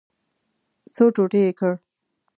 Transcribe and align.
څو 0.95 1.03
ټوټې 1.15 1.39
یې 1.45 1.51
کړ. 1.59 1.73